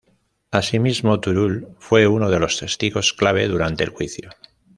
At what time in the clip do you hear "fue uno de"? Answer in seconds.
1.77-2.39